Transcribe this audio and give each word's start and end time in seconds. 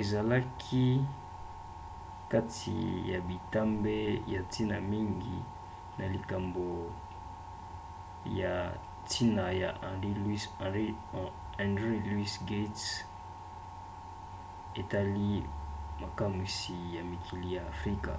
ezalaki 0.00 0.86
kati 2.32 2.76
na 3.10 3.18
bitambe 3.28 3.96
ya 4.32 4.40
ntina 4.46 4.76
mingi 4.92 5.36
na 5.98 6.04
likambo 6.14 6.66
ya 8.40 8.52
ntina 9.02 9.44
ya 9.62 9.70
henry 11.62 11.96
louis 12.12 12.34
gates 12.50 12.84
etali 14.80 15.30
makamwisi 16.02 16.74
ya 16.96 17.02
mikili 17.10 17.48
ya 17.56 17.62
afrika 17.72 18.12